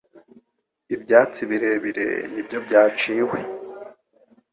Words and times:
ibyatsi 0.95 1.41
birebire 1.49 2.07
nibyo 2.33 2.57
byaciwe 2.65 3.37